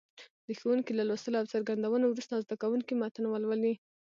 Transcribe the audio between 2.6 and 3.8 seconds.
کوونکي متن ولولي.